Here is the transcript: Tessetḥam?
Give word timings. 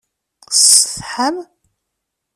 Tessetḥam? 0.49 1.37